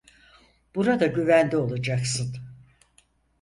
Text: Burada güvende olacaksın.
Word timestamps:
Burada 0.75 1.07
güvende 1.07 1.57
olacaksın. 1.57 2.37